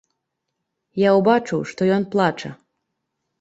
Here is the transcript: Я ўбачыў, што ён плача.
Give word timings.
Я 1.01 1.09
ўбачыў, 1.17 1.59
што 1.73 1.81
ён 1.99 2.03
плача. 2.17 2.49